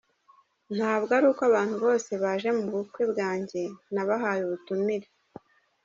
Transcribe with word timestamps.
Ntabwo 0.75 1.09
ari 1.17 1.25
uko 1.31 1.41
abantu 1.49 1.75
bose 1.85 2.11
baje 2.23 2.49
mu 2.57 2.65
bukwe 2.73 3.01
bwanjye 3.11 3.61
nabahaye 3.93 4.41
ubutumire. 4.47 5.07